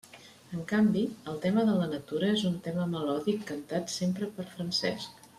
[0.59, 1.01] En canvi,
[1.33, 5.21] el tema de la natura és un tema melòdic cantat sempre per Francesc.